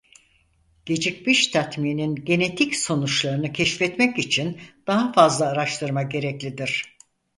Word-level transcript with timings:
Gecikmiş 0.85 1.47
tatminin 1.47 2.15
genetik 2.15 2.75
sonuçlarını 2.75 3.53
keşfetmek 3.53 4.17
için 4.19 4.61
daha 4.87 5.11
fazla 5.11 5.47
araştırma 5.47 6.03
gereklidir. 6.03 6.97